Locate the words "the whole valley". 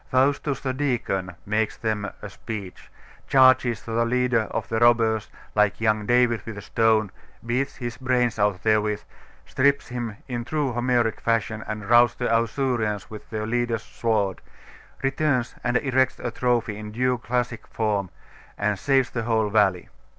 19.11-19.87